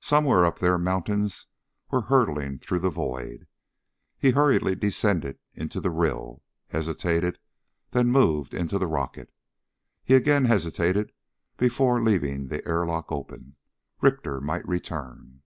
Somewhere 0.00 0.46
up 0.46 0.58
there 0.58 0.78
mountains 0.78 1.48
were 1.90 2.00
hurtling 2.08 2.58
through 2.58 2.78
the 2.78 2.88
void. 2.88 3.46
He 4.16 4.30
hurriedly 4.30 4.74
descended 4.74 5.38
into 5.52 5.82
the 5.82 5.90
rill, 5.90 6.42
hesitated, 6.68 7.38
then 7.90 8.06
moved 8.08 8.54
into 8.54 8.78
the 8.78 8.86
rocket. 8.86 9.30
He 10.02 10.14
again 10.14 10.46
hesitated 10.46 11.12
before 11.58 12.02
leaving 12.02 12.48
the 12.48 12.66
airlock 12.66 13.12
open. 13.12 13.56
Richter 14.00 14.40
might 14.40 14.66
return. 14.66 15.42